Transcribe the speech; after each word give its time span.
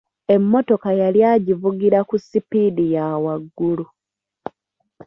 Emmotoka 0.35 0.89
yali 1.01 1.19
agivugira 1.33 1.99
ku 2.09 2.15
sipiidi 2.27 2.85
ya 2.95 3.05
waggulu. 3.23 3.85